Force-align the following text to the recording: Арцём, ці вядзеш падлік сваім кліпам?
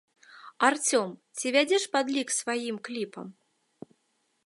Арцём, 0.67 1.09
ці 1.37 1.47
вядзеш 1.57 1.83
падлік 1.97 2.33
сваім 2.39 2.83
кліпам? 2.89 3.27